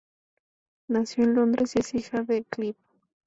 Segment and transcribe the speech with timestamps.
[0.87, 2.75] Nació en Londres y es hija de Clive.